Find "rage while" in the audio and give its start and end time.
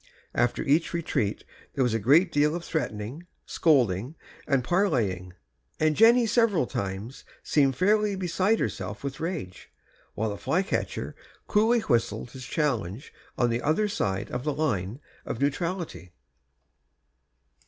9.19-10.31